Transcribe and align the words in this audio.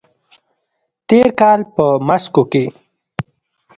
تېر 1.07 1.27
کال 1.39 1.59
په 1.75 1.85
مسکو 2.07 2.43
کې 2.51 2.65